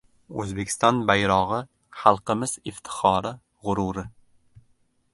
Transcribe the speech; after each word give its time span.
O‘zbekiston 0.43 1.01
bayrog‘i– 1.11 1.59
xalqimiz 2.05 2.57
iftixori, 2.73 3.37
g‘ururi 3.67 4.09